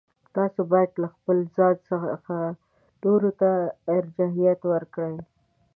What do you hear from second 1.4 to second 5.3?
ځان څخه نورو ته ارجحیت ورکړئ.